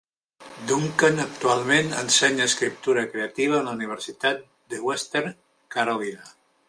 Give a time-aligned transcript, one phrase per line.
[0.69, 4.43] Duncan actualment ensenya escriptura creativa en la Universitat
[4.75, 5.37] de Western
[5.77, 6.27] Carolina.